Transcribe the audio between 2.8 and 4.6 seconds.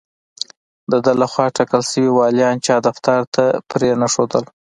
دفتر ته پرې نه ښودل.